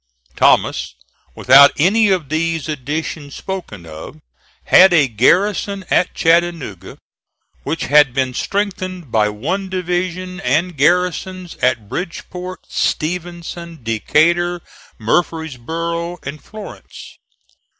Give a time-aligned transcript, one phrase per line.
[0.35, 0.95] Thomas,
[1.35, 4.19] without any of these additions spoken of,
[4.63, 6.97] had a garrison at Chattanooga
[7.61, 14.61] which had been strengthened by one division and garrisons at Bridgeport, Stevenson, Decatur,
[14.97, 17.19] Murfreesboro, and Florence.